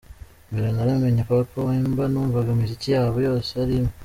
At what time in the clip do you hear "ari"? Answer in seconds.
3.63-3.73